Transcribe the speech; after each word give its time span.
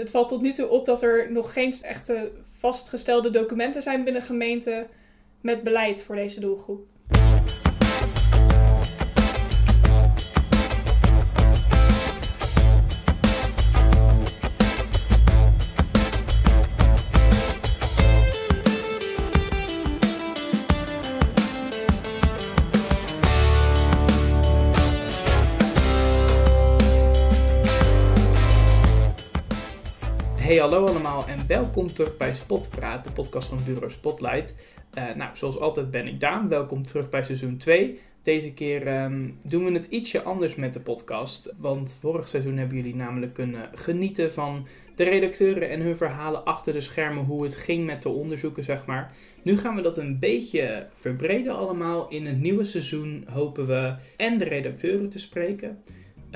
Het 0.00 0.10
valt 0.10 0.28
tot 0.28 0.40
nu 0.40 0.52
toe 0.52 0.68
op 0.68 0.84
dat 0.84 1.02
er 1.02 1.32
nog 1.32 1.52
geen 1.52 1.74
echte 1.82 2.32
vastgestelde 2.58 3.30
documenten 3.30 3.82
zijn 3.82 4.04
binnen 4.04 4.22
gemeenten 4.22 4.86
met 5.40 5.62
beleid 5.62 6.02
voor 6.02 6.14
deze 6.14 6.40
doelgroep. 6.40 6.86
Hey, 30.46 30.56
hallo 30.56 30.86
allemaal 30.86 31.26
en 31.26 31.46
welkom 31.46 31.86
terug 31.86 32.16
bij 32.16 32.34
Spotpraat, 32.34 33.04
de 33.04 33.10
podcast 33.10 33.48
van 33.48 33.64
Bureau 33.64 33.90
Spotlight. 33.90 34.54
Uh, 34.98 35.14
nou, 35.14 35.36
zoals 35.36 35.58
altijd 35.58 35.90
ben 35.90 36.06
ik 36.06 36.20
Daan. 36.20 36.48
Welkom 36.48 36.86
terug 36.86 37.08
bij 37.08 37.24
seizoen 37.24 37.56
2. 37.56 38.00
Deze 38.22 38.52
keer 38.52 39.02
um, 39.02 39.38
doen 39.42 39.64
we 39.64 39.72
het 39.72 39.86
ietsje 39.86 40.22
anders 40.22 40.54
met 40.54 40.72
de 40.72 40.80
podcast. 40.80 41.52
Want 41.58 41.96
vorig 42.00 42.28
seizoen 42.28 42.56
hebben 42.56 42.76
jullie 42.76 42.94
namelijk 42.94 43.34
kunnen 43.34 43.70
genieten 43.74 44.32
van 44.32 44.66
de 44.94 45.04
redacteuren 45.04 45.70
en 45.70 45.80
hun 45.80 45.96
verhalen 45.96 46.44
achter 46.44 46.72
de 46.72 46.80
schermen, 46.80 47.24
hoe 47.24 47.44
het 47.44 47.56
ging 47.56 47.86
met 47.86 48.02
de 48.02 48.08
onderzoeken, 48.08 48.64
zeg 48.64 48.86
maar. 48.86 49.12
Nu 49.42 49.58
gaan 49.58 49.74
we 49.74 49.82
dat 49.82 49.98
een 49.98 50.18
beetje 50.18 50.86
verbreden 50.94 51.56
allemaal. 51.56 52.08
In 52.08 52.26
het 52.26 52.40
nieuwe 52.40 52.64
seizoen 52.64 53.24
hopen 53.30 53.66
we 53.66 53.94
en 54.16 54.38
de 54.38 54.44
redacteuren 54.44 55.08
te 55.08 55.18
spreken. 55.18 55.82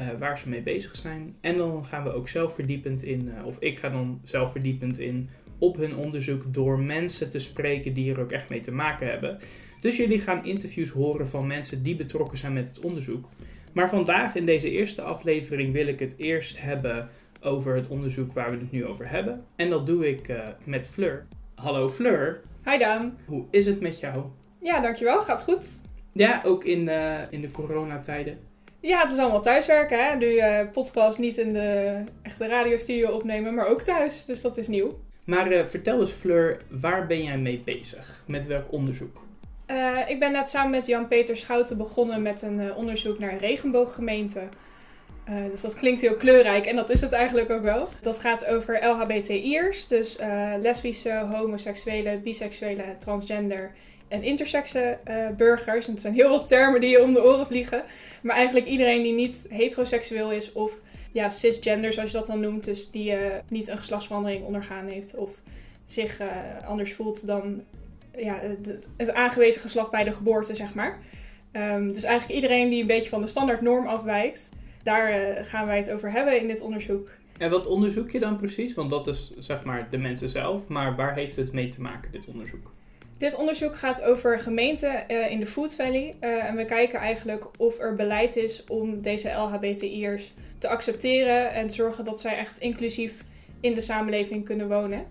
Uh, 0.01 0.19
waar 0.19 0.39
ze 0.39 0.49
mee 0.49 0.63
bezig 0.63 0.97
zijn. 0.97 1.35
En 1.41 1.57
dan 1.57 1.85
gaan 1.85 2.05
we 2.05 2.13
ook 2.13 2.29
zelf 2.29 2.55
verdiepend 2.55 3.03
in, 3.03 3.27
uh, 3.27 3.47
of 3.47 3.57
ik 3.59 3.79
ga 3.79 3.89
dan 3.89 4.21
zelf 4.23 4.51
verdiepend 4.53 4.99
in 4.99 5.29
op 5.59 5.77
hun 5.77 5.97
onderzoek 5.97 6.55
door 6.55 6.79
mensen 6.79 7.31
te 7.31 7.39
spreken 7.39 7.93
die 7.93 8.13
er 8.13 8.21
ook 8.21 8.33
echt 8.33 8.49
mee 8.49 8.61
te 8.61 8.73
maken 8.73 9.11
hebben. 9.11 9.39
Dus 9.81 9.97
jullie 9.97 10.21
gaan 10.21 10.45
interviews 10.45 10.91
horen 10.91 11.29
van 11.29 11.47
mensen 11.47 11.83
die 11.83 11.97
betrokken 11.97 12.39
zijn 12.39 12.53
met 12.53 12.69
het 12.69 12.81
onderzoek. 12.81 13.29
Maar 13.73 13.89
vandaag 13.89 14.35
in 14.35 14.47
deze 14.47 14.71
eerste 14.71 15.03
aflevering 15.03 15.73
wil 15.73 15.87
ik 15.87 15.99
het 15.99 16.15
eerst 16.17 16.61
hebben 16.61 17.09
over 17.41 17.75
het 17.75 17.89
onderzoek 17.89 18.33
waar 18.33 18.51
we 18.51 18.57
het 18.57 18.73
nu 18.73 18.87
over 18.87 19.11
hebben. 19.11 19.45
En 19.57 19.71
dat 19.71 19.87
doe 19.87 20.09
ik 20.09 20.29
uh, 20.29 20.49
met 20.65 20.89
Fleur. 20.89 21.27
Hallo 21.55 21.89
Fleur. 21.89 22.41
Hi 22.65 22.79
Daan. 22.79 23.19
Hoe 23.27 23.45
is 23.51 23.67
het 23.67 23.81
met 23.81 24.01
jou? 24.01 24.25
Ja, 24.61 24.81
dankjewel. 24.81 25.21
Gaat 25.21 25.43
goed. 25.43 25.67
Ja, 26.13 26.43
ook 26.45 26.65
in, 26.65 26.89
in 27.31 27.41
de 27.41 27.51
coronatijden. 27.51 28.39
Ja, 28.81 29.01
het 29.01 29.11
is 29.11 29.19
allemaal 29.19 29.41
thuiswerken. 29.41 30.05
Hè? 30.05 30.17
Nu 30.17 30.27
uh, 30.27 30.61
podcast 30.73 31.19
niet 31.19 31.37
in 31.37 31.53
de 31.53 31.99
echte 32.23 32.47
radiostudio 32.47 33.11
opnemen, 33.11 33.55
maar 33.55 33.67
ook 33.67 33.83
thuis. 33.83 34.25
Dus 34.25 34.41
dat 34.41 34.57
is 34.57 34.69
nieuw. 34.69 34.99
Maar 35.25 35.53
uh, 35.53 35.65
vertel 35.67 36.01
eens 36.01 36.11
Fleur, 36.11 36.61
waar 36.69 37.07
ben 37.07 37.23
jij 37.23 37.39
mee 37.39 37.63
bezig? 37.65 38.25
Met 38.27 38.47
welk 38.47 38.73
onderzoek? 38.73 39.23
Uh, 39.67 39.99
ik 40.07 40.19
ben 40.19 40.33
net 40.33 40.49
samen 40.49 40.71
met 40.71 40.87
Jan-Peter 40.87 41.37
Schouten 41.37 41.77
begonnen 41.77 42.23
met 42.23 42.43
een 42.43 42.75
onderzoek 42.75 43.19
naar 43.19 43.37
regenbooggemeenten. 43.37 44.49
dus 45.51 45.61
dat 45.61 45.75
klinkt 45.75 46.01
heel 46.01 46.17
kleurrijk 46.17 46.67
en 46.67 46.77
dat 46.77 46.91
is 46.91 47.01
het 47.01 47.13
eigenlijk 47.13 47.51
ook 47.51 47.63
wel. 47.63 47.89
Dat 48.03 48.19
gaat 48.19 48.47
over 48.47 48.87
LHBTI'ers, 48.87 49.87
dus 49.87 50.19
lesbische, 50.61 51.27
homoseksuele, 51.33 52.21
biseksuele, 52.21 52.85
transgender 52.99 53.73
en 54.11 54.23
intersexe 54.23 54.99
uh, 55.09 55.29
burgers. 55.37 55.87
En 55.87 55.93
het 55.93 56.01
zijn 56.01 56.15
heel 56.15 56.29
veel 56.29 56.45
termen 56.45 56.81
die 56.81 56.91
je 56.91 57.03
om 57.03 57.13
de 57.13 57.25
oren 57.25 57.47
vliegen. 57.47 57.85
Maar 58.21 58.37
eigenlijk 58.37 58.67
iedereen 58.67 59.03
die 59.03 59.13
niet 59.13 59.47
heteroseksueel 59.49 60.33
is 60.33 60.53
of 60.53 60.73
ja, 61.13 61.29
cisgender, 61.29 61.93
zoals 61.93 62.11
je 62.11 62.17
dat 62.17 62.27
dan 62.27 62.41
noemt. 62.41 62.65
Dus 62.65 62.91
die 62.91 63.13
uh, 63.13 63.19
niet 63.49 63.69
een 63.69 63.79
geslachtsverandering 63.79 64.45
ondergaan 64.45 64.87
heeft 64.87 65.15
of 65.15 65.31
zich 65.85 66.21
uh, 66.21 66.27
anders 66.67 66.95
voelt 66.95 67.27
dan 67.27 67.63
ja, 68.17 68.41
het 68.97 69.13
aangewezen 69.13 69.61
geslacht 69.61 69.91
bij 69.91 70.05
de 70.05 70.13
geboorte, 70.13 70.55
zeg 70.55 70.75
maar. 70.75 70.99
Um, 71.53 71.93
dus 71.93 72.03
eigenlijk 72.03 72.41
iedereen 72.41 72.69
die 72.69 72.81
een 72.81 72.87
beetje 72.87 73.09
van 73.09 73.21
de 73.21 73.27
standaard 73.27 73.61
norm 73.61 73.87
afwijkt. 73.87 74.49
Daar 74.83 75.35
gaan 75.45 75.67
wij 75.67 75.77
het 75.77 75.91
over 75.91 76.13
hebben 76.13 76.41
in 76.41 76.47
dit 76.47 76.61
onderzoek. 76.61 77.09
En 77.39 77.51
wat 77.51 77.67
onderzoek 77.67 78.11
je 78.11 78.21
dan 78.21 78.37
precies? 78.37 78.75
Want 78.75 78.91
dat 78.91 79.07
is 79.07 79.33
zeg 79.39 79.65
maar 79.65 79.89
de 79.91 79.99
mensen 79.99 80.29
zelf. 80.29 80.69
Maar 80.69 80.97
waar 80.97 81.15
heeft 81.15 81.37
het 81.37 81.53
mee 81.53 81.69
te 81.69 81.81
maken, 81.81 82.13
dit 82.13 82.27
onderzoek? 82.27 82.73
Dit 83.21 83.37
onderzoek 83.37 83.77
gaat 83.77 84.03
over 84.03 84.39
gemeenten 84.39 85.05
uh, 85.09 85.31
in 85.31 85.41
de 85.41 85.47
Food 85.47 85.75
Valley. 85.75 86.15
Uh, 86.21 86.45
en 86.45 86.57
we 86.57 86.65
kijken 86.65 86.99
eigenlijk 86.99 87.47
of 87.59 87.79
er 87.79 87.95
beleid 87.95 88.37
is 88.37 88.65
om 88.65 89.03
deze 89.03 89.31
LHBTI'ers 89.31 90.33
te 90.59 90.69
accepteren 90.69 91.53
en 91.53 91.67
te 91.67 91.75
zorgen 91.75 92.05
dat 92.05 92.21
zij 92.21 92.37
echt 92.37 92.59
inclusief 92.59 93.25
in 93.61 93.75
de 93.75 93.81
samenleving 93.81 94.45
kunnen 94.45 94.69
wonen. 94.69 95.05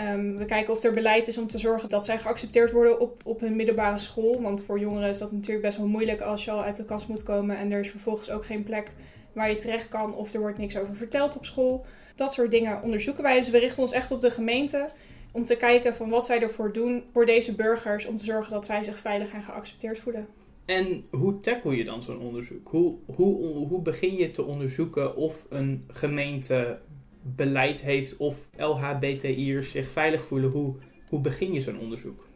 Um, 0.00 0.36
we 0.38 0.44
kijken 0.44 0.72
of 0.72 0.82
er 0.82 0.92
beleid 0.92 1.28
is 1.28 1.38
om 1.38 1.46
te 1.46 1.58
zorgen 1.58 1.88
dat 1.88 2.04
zij 2.04 2.18
geaccepteerd 2.18 2.70
worden 2.70 3.00
op, 3.00 3.22
op 3.24 3.40
hun 3.40 3.56
middelbare 3.56 3.98
school. 3.98 4.42
Want 4.42 4.62
voor 4.62 4.78
jongeren 4.78 5.08
is 5.08 5.18
dat 5.18 5.32
natuurlijk 5.32 5.64
best 5.64 5.76
wel 5.76 5.86
moeilijk 5.86 6.20
als 6.20 6.44
je 6.44 6.50
al 6.50 6.62
uit 6.62 6.76
de 6.76 6.84
kast 6.84 7.08
moet 7.08 7.22
komen 7.22 7.56
en 7.56 7.72
er 7.72 7.80
is 7.80 7.90
vervolgens 7.90 8.30
ook 8.30 8.44
geen 8.44 8.64
plek 8.64 8.90
waar 9.32 9.50
je 9.50 9.56
terecht 9.56 9.88
kan 9.88 10.14
of 10.14 10.32
er 10.32 10.40
wordt 10.40 10.58
niks 10.58 10.76
over 10.76 10.96
verteld 10.96 11.36
op 11.36 11.44
school. 11.44 11.84
Dat 12.14 12.32
soort 12.32 12.50
dingen 12.50 12.82
onderzoeken 12.82 13.22
wij. 13.22 13.38
Dus 13.38 13.50
we 13.50 13.58
richten 13.58 13.82
ons 13.82 13.92
echt 13.92 14.10
op 14.10 14.20
de 14.20 14.30
gemeente 14.30 14.88
om 15.34 15.44
te 15.44 15.56
kijken 15.56 15.94
van 15.94 16.08
wat 16.08 16.26
zij 16.26 16.40
ervoor 16.40 16.72
doen 16.72 17.04
voor 17.12 17.26
deze 17.26 17.54
burgers 17.54 18.06
om 18.06 18.16
te 18.16 18.24
zorgen 18.24 18.52
dat 18.52 18.66
zij 18.66 18.82
zich 18.84 18.98
veilig 18.98 19.32
en 19.32 19.42
geaccepteerd 19.42 19.98
voelen. 19.98 20.26
En 20.64 21.04
hoe 21.10 21.40
tackle 21.40 21.76
je 21.76 21.84
dan 21.84 22.02
zo'n 22.02 22.18
onderzoek? 22.18 22.68
Hoe, 22.68 22.96
hoe, 23.14 23.66
hoe 23.66 23.82
begin 23.82 24.16
je 24.16 24.30
te 24.30 24.44
onderzoeken 24.44 25.16
of 25.16 25.46
een 25.48 25.84
gemeente 25.88 26.78
beleid 27.22 27.82
heeft 27.82 28.16
of 28.16 28.36
LHBTI'ers 28.56 29.70
zich 29.70 29.88
veilig 29.88 30.22
voelen? 30.22 30.50
Hoe, 30.50 30.74
hoe 31.08 31.20
begin 31.20 31.52
je 31.52 31.60
zo'n 31.60 31.78
onderzoek? 31.78 32.26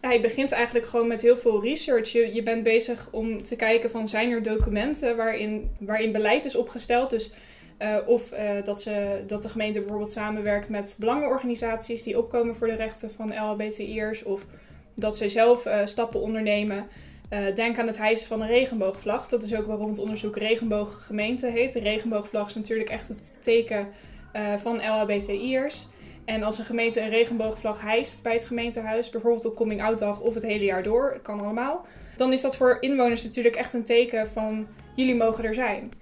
Ja, 0.00 0.12
je 0.12 0.20
begint 0.20 0.52
eigenlijk 0.52 0.86
gewoon 0.86 1.08
met 1.08 1.22
heel 1.22 1.36
veel 1.36 1.62
research. 1.62 2.08
Je, 2.08 2.34
je 2.34 2.42
bent 2.42 2.62
bezig 2.62 3.08
om 3.10 3.42
te 3.42 3.56
kijken 3.56 3.90
van 3.90 4.08
zijn 4.08 4.30
er 4.30 4.42
documenten 4.42 5.16
waarin, 5.16 5.70
waarin 5.78 6.12
beleid 6.12 6.44
is 6.44 6.56
opgesteld. 6.56 7.10
Dus 7.10 7.30
uh, 7.78 7.96
of 8.06 8.32
uh, 8.32 8.64
dat, 8.64 8.82
ze, 8.82 9.24
dat 9.26 9.42
de 9.42 9.48
gemeente 9.48 9.78
bijvoorbeeld 9.78 10.12
samenwerkt 10.12 10.68
met 10.68 10.96
belangenorganisaties 10.98 12.02
die 12.02 12.18
opkomen 12.18 12.56
voor 12.56 12.66
de 12.66 12.74
rechten 12.74 13.10
van 13.10 13.34
LHBTI'ers. 13.34 14.22
Of 14.22 14.46
dat 14.94 15.16
ze 15.16 15.28
zelf 15.28 15.66
uh, 15.66 15.80
stappen 15.84 16.20
ondernemen. 16.20 16.86
denk 17.54 17.78
aan 17.78 17.86
het 17.86 17.98
hijsen 17.98 18.26
van 18.26 18.40
een 18.40 18.48
regenboogvlag. 18.48 19.28
Dat 19.28 19.42
is 19.42 19.54
ook 19.54 19.66
waarom 19.66 19.88
het 19.88 19.98
onderzoek 19.98 20.36
Regenbooggemeente 20.36 21.46
heet. 21.46 21.72
De 21.72 21.80
regenboogvlag 21.80 22.48
is 22.48 22.54
natuurlijk 22.54 22.88
echt 22.88 23.08
het 23.08 23.32
teken 23.40 23.88
van 24.58 24.76
LHBTI'ers. 24.76 25.86
En 26.24 26.42
als 26.42 26.58
een 26.58 26.64
gemeente 26.64 27.00
een 27.00 27.08
regenboogvlag 27.08 27.80
hijst 27.80 28.22
bij 28.22 28.32
het 28.32 28.44
gemeentehuis, 28.44 29.10
bijvoorbeeld 29.10 29.44
op 29.44 29.54
coming 29.54 29.82
out 29.82 29.98
dag 29.98 30.20
of 30.20 30.34
het 30.34 30.42
hele 30.42 30.64
jaar 30.64 30.82
door, 30.82 31.20
kan 31.22 31.40
allemaal, 31.40 31.86
dan 32.16 32.32
is 32.32 32.40
dat 32.40 32.56
voor 32.56 32.76
inwoners 32.80 33.24
natuurlijk 33.24 33.56
echt 33.56 33.72
een 33.72 33.84
teken 33.84 34.30
van 34.30 34.66
jullie 34.94 35.14
mogen 35.14 35.44
er 35.44 35.54
zijn. 35.54 35.92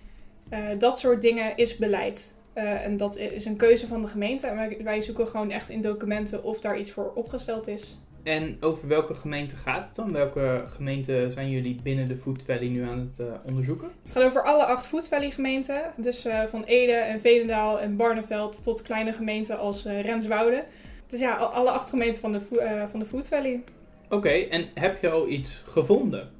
Uh, 0.53 0.59
dat 0.79 0.99
soort 0.99 1.23
dingen 1.23 1.57
is 1.57 1.77
beleid. 1.77 2.35
Uh, 2.55 2.85
en 2.85 2.97
dat 2.97 3.17
is 3.17 3.45
een 3.45 3.57
keuze 3.57 3.87
van 3.87 4.03
de 4.03 4.09
gemeente. 4.09 4.47
En 4.47 4.57
wij, 4.57 4.79
wij, 4.83 5.01
zoeken 5.01 5.29
gewoon 5.29 5.51
echt 5.51 5.69
in 5.69 5.81
documenten 5.81 6.45
of 6.45 6.61
daar 6.61 6.79
iets 6.79 6.91
voor 6.91 7.13
opgesteld 7.15 7.69
is. 7.69 7.99
En 8.23 8.57
over 8.61 8.89
welke 8.89 9.15
gemeente 9.15 9.57
gaat 9.57 9.87
het 9.87 9.95
dan? 9.95 10.13
Welke 10.13 10.65
gemeenten 10.67 11.33
zijn 11.33 11.51
jullie 11.51 11.81
binnen 11.83 12.09
de 12.09 12.17
Food 12.17 12.43
Valley 12.47 12.69
nu 12.69 12.83
aan 12.83 12.99
het 12.99 13.19
uh, 13.21 13.27
onderzoeken? 13.47 13.89
Het 14.03 14.13
gaat 14.13 14.23
over 14.23 14.43
alle 14.43 14.65
acht 14.65 14.89
Food 14.89 15.09
Valley 15.09 15.31
gemeenten. 15.31 15.83
Dus 15.97 16.27
van 16.47 16.65
Ede 16.65 16.93
en 16.93 17.21
Veenendaal 17.21 17.81
en 17.81 17.97
Barneveld 17.97 18.63
tot 18.63 18.83
kleine 18.83 19.13
gemeenten 19.13 19.59
als 19.59 19.85
Renswoude. 19.85 20.65
Dus 21.07 21.21
ja, 21.21 21.35
alle 21.35 21.71
acht 21.71 21.91
gemeenten 21.91 22.23
van 22.23 22.33
de, 22.33 22.41
van 22.91 23.01
de 23.01 23.07
Food 23.07 23.29
Valley. 23.29 23.63
Oké, 24.05 24.15
okay, 24.15 24.49
en 24.49 24.69
heb 24.75 25.01
je 25.01 25.11
al 25.11 25.29
iets 25.29 25.63
gevonden? 25.65 26.31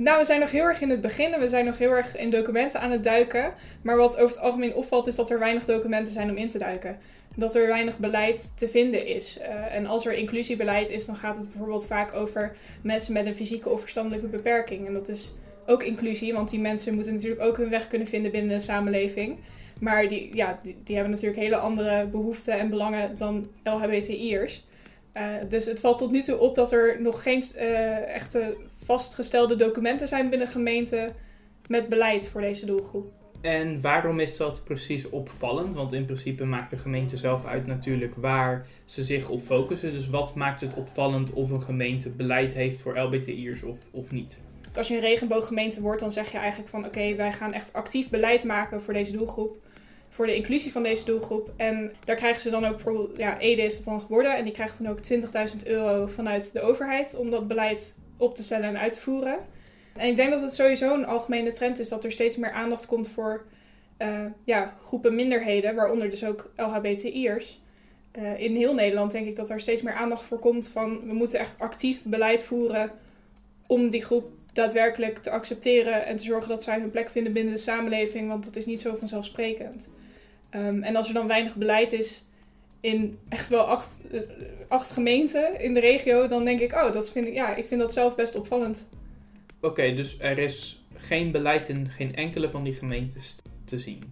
Nou, 0.00 0.18
we 0.18 0.24
zijn 0.24 0.40
nog 0.40 0.50
heel 0.50 0.64
erg 0.64 0.80
in 0.80 0.90
het 0.90 1.00
begin 1.00 1.32
en 1.32 1.40
we 1.40 1.48
zijn 1.48 1.64
nog 1.64 1.78
heel 1.78 1.90
erg 1.90 2.16
in 2.16 2.30
documenten 2.30 2.80
aan 2.80 2.90
het 2.90 3.04
duiken. 3.04 3.52
Maar 3.82 3.96
wat 3.96 4.16
over 4.16 4.36
het 4.36 4.44
algemeen 4.44 4.74
opvalt 4.74 5.06
is 5.06 5.14
dat 5.14 5.30
er 5.30 5.38
weinig 5.38 5.64
documenten 5.64 6.12
zijn 6.12 6.30
om 6.30 6.36
in 6.36 6.50
te 6.50 6.58
duiken. 6.58 6.98
Dat 7.36 7.54
er 7.54 7.66
weinig 7.66 7.98
beleid 7.98 8.52
te 8.54 8.68
vinden 8.68 9.06
is. 9.06 9.38
Uh, 9.38 9.74
en 9.74 9.86
als 9.86 10.06
er 10.06 10.12
inclusiebeleid 10.12 10.88
is, 10.88 11.06
dan 11.06 11.16
gaat 11.16 11.36
het 11.36 11.48
bijvoorbeeld 11.48 11.86
vaak 11.86 12.14
over 12.14 12.56
mensen 12.82 13.12
met 13.12 13.26
een 13.26 13.34
fysieke 13.34 13.68
of 13.68 13.80
verstandelijke 13.80 14.26
beperking. 14.26 14.86
En 14.86 14.92
dat 14.92 15.08
is 15.08 15.34
ook 15.66 15.82
inclusie, 15.82 16.32
want 16.32 16.50
die 16.50 16.60
mensen 16.60 16.94
moeten 16.94 17.12
natuurlijk 17.12 17.42
ook 17.42 17.56
hun 17.56 17.70
weg 17.70 17.88
kunnen 17.88 18.08
vinden 18.08 18.30
binnen 18.30 18.56
de 18.56 18.64
samenleving. 18.64 19.38
Maar 19.80 20.08
die, 20.08 20.36
ja, 20.36 20.60
die, 20.62 20.94
hebben 20.94 21.12
natuurlijk 21.12 21.40
hele 21.40 21.56
andere 21.56 22.06
behoeften 22.06 22.58
en 22.58 22.68
belangen 22.68 23.16
dan 23.16 23.50
LHBTI'ers. 23.64 24.64
Uh, 25.16 25.22
dus 25.48 25.64
het 25.64 25.80
valt 25.80 25.98
tot 25.98 26.10
nu 26.10 26.22
toe 26.22 26.38
op 26.38 26.54
dat 26.54 26.72
er 26.72 27.00
nog 27.00 27.22
geen 27.22 27.44
uh, 27.56 28.14
echte 28.14 28.56
vastgestelde 28.90 29.56
documenten 29.56 30.08
zijn 30.08 30.30
binnen 30.30 30.48
gemeenten 30.48 31.14
met 31.66 31.88
beleid 31.88 32.28
voor 32.28 32.40
deze 32.40 32.66
doelgroep. 32.66 33.12
En 33.40 33.80
waarom 33.80 34.20
is 34.20 34.36
dat 34.36 34.64
precies 34.64 35.08
opvallend? 35.08 35.74
Want 35.74 35.92
in 35.92 36.04
principe 36.04 36.44
maakt 36.44 36.70
de 36.70 36.76
gemeente 36.76 37.16
zelf 37.16 37.46
uit 37.46 37.66
natuurlijk 37.66 38.14
waar 38.14 38.66
ze 38.84 39.02
zich 39.02 39.28
op 39.28 39.42
focussen. 39.42 39.92
Dus 39.92 40.08
wat 40.08 40.34
maakt 40.34 40.60
het 40.60 40.74
opvallend 40.74 41.32
of 41.32 41.50
een 41.50 41.62
gemeente 41.62 42.08
beleid 42.08 42.54
heeft 42.54 42.80
voor 42.80 42.98
LBTI'ers 42.98 43.62
of, 43.62 43.78
of 43.90 44.10
niet? 44.10 44.40
Als 44.76 44.88
je 44.88 44.94
een 44.94 45.00
regenbooggemeente 45.00 45.80
wordt, 45.80 46.00
dan 46.00 46.12
zeg 46.12 46.32
je 46.32 46.38
eigenlijk 46.38 46.70
van 46.70 46.86
oké, 46.86 47.14
wij 47.14 47.32
gaan 47.32 47.52
echt 47.52 47.72
actief 47.72 48.08
beleid 48.08 48.44
maken 48.44 48.82
voor 48.82 48.92
deze 48.92 49.12
doelgroep. 49.12 49.56
voor 50.08 50.26
de 50.26 50.36
inclusie 50.36 50.72
van 50.72 50.82
deze 50.82 51.04
doelgroep. 51.04 51.52
En 51.56 51.92
daar 52.04 52.16
krijgen 52.16 52.40
ze 52.40 52.50
dan 52.50 52.64
ook 52.64 52.74
bijvoorbeeld, 52.74 53.16
ja, 53.16 53.38
Ede 53.38 53.62
is 53.62 53.76
dat 53.76 53.84
dan 53.84 54.00
geworden. 54.00 54.36
En 54.36 54.44
die 54.44 54.52
krijgt 54.52 54.82
dan 54.82 54.92
ook 54.92 55.00
20.000 55.52 55.66
euro 55.66 56.06
vanuit 56.06 56.52
de 56.52 56.60
overheid 56.60 57.16
om 57.16 57.30
dat 57.30 57.48
beleid 57.48 57.98
op 58.20 58.34
te 58.34 58.42
stellen 58.42 58.68
en 58.68 58.78
uit 58.78 58.92
te 58.92 59.00
voeren. 59.00 59.38
En 59.96 60.08
ik 60.08 60.16
denk 60.16 60.30
dat 60.30 60.40
het 60.40 60.54
sowieso 60.54 60.94
een 60.94 61.06
algemene 61.06 61.52
trend 61.52 61.78
is 61.78 61.88
dat 61.88 62.04
er 62.04 62.12
steeds 62.12 62.36
meer 62.36 62.52
aandacht 62.52 62.86
komt 62.86 63.10
voor 63.10 63.44
uh, 63.98 64.24
ja, 64.44 64.74
groepen 64.82 65.14
minderheden, 65.14 65.74
waaronder 65.74 66.10
dus 66.10 66.24
ook 66.24 66.52
LHBTI'ers. 66.56 67.60
Uh, 68.18 68.40
in 68.40 68.56
heel 68.56 68.74
Nederland 68.74 69.12
denk 69.12 69.26
ik 69.26 69.36
dat 69.36 69.50
er 69.50 69.60
steeds 69.60 69.82
meer 69.82 69.94
aandacht 69.94 70.22
voor 70.22 70.38
komt 70.38 70.68
van 70.68 71.06
we 71.06 71.12
moeten 71.12 71.38
echt 71.38 71.58
actief 71.58 72.02
beleid 72.02 72.44
voeren 72.44 72.90
om 73.66 73.90
die 73.90 74.02
groep 74.02 74.30
daadwerkelijk 74.52 75.18
te 75.18 75.30
accepteren 75.30 76.06
en 76.06 76.16
te 76.16 76.24
zorgen 76.24 76.48
dat 76.48 76.62
zij 76.62 76.78
hun 76.78 76.90
plek 76.90 77.10
vinden 77.10 77.32
binnen 77.32 77.54
de 77.54 77.60
samenleving, 77.60 78.28
want 78.28 78.44
dat 78.44 78.56
is 78.56 78.66
niet 78.66 78.80
zo 78.80 78.94
vanzelfsprekend. 78.94 79.90
Um, 80.54 80.82
en 80.82 80.96
als 80.96 81.08
er 81.08 81.14
dan 81.14 81.26
weinig 81.26 81.56
beleid 81.56 81.92
is 81.92 82.24
in 82.80 83.18
echt 83.28 83.48
wel 83.48 83.62
acht, 83.62 84.00
uh, 84.12 84.20
acht 84.68 84.90
gemeenten 84.90 85.60
in 85.60 85.74
de 85.74 85.80
regio, 85.80 86.28
dan 86.28 86.44
denk 86.44 86.60
ik, 86.60 86.72
oh, 86.72 86.92
dat 86.92 87.12
vind 87.12 87.26
ik, 87.26 87.34
ja, 87.34 87.54
ik 87.54 87.66
vind 87.66 87.80
dat 87.80 87.92
zelf 87.92 88.14
best 88.14 88.34
opvallend. 88.34 88.88
Oké, 89.60 89.94
dus 89.94 90.16
er 90.18 90.38
is 90.38 90.84
geen 90.94 91.30
beleid 91.30 91.68
in 91.68 91.88
geen 91.88 92.14
enkele 92.14 92.50
van 92.50 92.64
die 92.64 92.72
gemeentes 92.72 93.36
te 93.64 93.78
zien? 93.78 94.02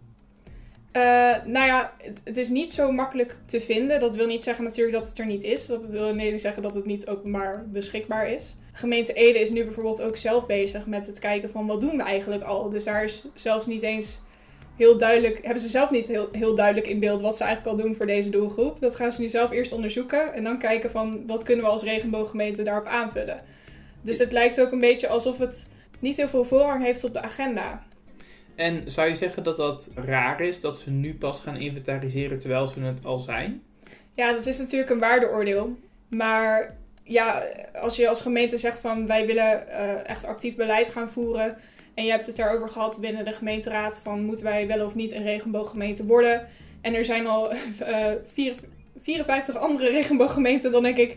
Uh, 0.92 1.02
nou 1.44 1.66
ja, 1.66 1.92
het, 1.98 2.20
het, 2.24 2.36
is 2.36 2.48
niet 2.48 2.72
zo 2.72 2.92
makkelijk 2.92 3.36
te 3.44 3.60
vinden. 3.60 4.00
Dat 4.00 4.14
wil 4.14 4.26
niet 4.26 4.42
zeggen 4.42 4.64
natuurlijk 4.64 4.96
dat 4.96 5.08
het 5.08 5.18
er 5.18 5.26
niet 5.26 5.44
is. 5.44 5.66
Dat 5.66 5.88
wil 5.88 6.14
niet 6.14 6.40
zeggen 6.40 6.62
dat 6.62 6.74
het 6.74 6.84
niet 6.84 7.08
openbaar 7.08 7.68
beschikbaar 7.68 8.30
is. 8.30 8.56
Gemeente 8.72 9.12
Ede 9.12 9.40
is 9.40 9.50
nu 9.50 9.64
bijvoorbeeld 9.64 10.02
ook 10.02 10.16
zelf 10.16 10.46
bezig 10.46 10.86
met 10.86 11.06
het 11.06 11.18
kijken 11.18 11.50
van 11.50 11.66
wat 11.66 11.80
doen 11.80 11.96
we 11.96 12.02
eigenlijk 12.02 12.42
al. 12.42 12.68
Dus 12.68 12.84
daar 12.84 13.04
is 13.04 13.24
zelfs 13.34 13.66
niet 13.66 13.82
eens 13.82 14.20
heel 14.78 14.98
duidelijk, 14.98 15.38
hebben 15.42 15.62
ze 15.62 15.68
zelf 15.68 15.90
niet 15.90 16.08
heel, 16.08 16.28
heel 16.32 16.54
duidelijk 16.54 16.86
in 16.86 16.98
beeld 16.98 17.20
wat 17.20 17.36
ze 17.36 17.44
eigenlijk 17.44 17.76
al 17.76 17.84
doen 17.84 17.94
voor 17.96 18.06
deze 18.06 18.30
doelgroep. 18.30 18.80
Dat 18.80 18.96
gaan 18.96 19.12
ze 19.12 19.20
nu 19.20 19.28
zelf 19.28 19.50
eerst 19.50 19.72
onderzoeken 19.72 20.32
en 20.32 20.44
dan 20.44 20.58
kijken 20.58 20.90
van 20.90 21.26
wat 21.26 21.42
kunnen 21.42 21.64
we 21.64 21.70
als 21.70 21.82
regenbooggemeente 21.82 22.62
daarop 22.62 22.86
aanvullen. 22.86 23.40
Dus 24.02 24.18
het 24.18 24.32
lijkt 24.32 24.60
ook 24.60 24.72
een 24.72 24.80
beetje 24.80 25.08
alsof 25.08 25.38
het 25.38 25.68
niet 25.98 26.16
heel 26.16 26.28
veel 26.28 26.44
voorrang 26.44 26.84
heeft 26.84 27.04
op 27.04 27.12
de 27.12 27.20
agenda. 27.20 27.86
En 28.54 28.90
zou 28.90 29.08
je 29.08 29.16
zeggen 29.16 29.42
dat 29.42 29.56
dat 29.56 29.90
raar 29.94 30.40
is 30.40 30.60
dat 30.60 30.78
ze 30.78 30.90
nu 30.90 31.14
pas 31.14 31.40
gaan 31.40 31.56
inventariseren 31.56 32.38
terwijl 32.38 32.66
ze 32.66 32.80
het 32.80 33.04
al 33.04 33.18
zijn? 33.18 33.62
Ja, 34.14 34.32
dat 34.32 34.46
is 34.46 34.58
natuurlijk 34.58 34.90
een 34.90 34.98
waardeoordeel. 34.98 35.76
Maar 36.08 36.76
ja, 37.02 37.46
als 37.74 37.96
je 37.96 38.08
als 38.08 38.20
gemeente 38.20 38.58
zegt 38.58 38.78
van 38.78 39.06
wij 39.06 39.26
willen 39.26 39.64
uh, 39.68 40.08
echt 40.08 40.24
actief 40.24 40.56
beleid 40.56 40.88
gaan 40.88 41.10
voeren. 41.10 41.56
En 41.98 42.04
je 42.04 42.10
hebt 42.10 42.26
het 42.26 42.36
daarover 42.36 42.68
gehad 42.68 42.98
binnen 43.00 43.24
de 43.24 43.32
gemeenteraad 43.32 44.00
van 44.02 44.24
moeten 44.24 44.44
wij 44.44 44.66
wel 44.66 44.86
of 44.86 44.94
niet 44.94 45.12
een 45.12 45.22
regenbooggemeente 45.22 46.06
worden. 46.06 46.46
En 46.80 46.94
er 46.94 47.04
zijn 47.04 47.26
al 47.26 47.52
uh, 47.52 48.12
vier, 48.34 48.54
54 49.00 49.56
andere 49.56 49.90
regenbooggemeenten. 49.90 50.72
Dan 50.72 50.82
denk 50.82 50.96
ik, 50.96 51.16